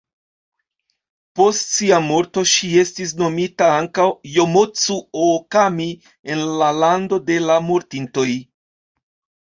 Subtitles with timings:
[1.39, 5.91] Post sia morto, ŝi estis nomita ankaŭ Jomocu-ookami
[6.37, 8.31] en la lando de la mortintoj.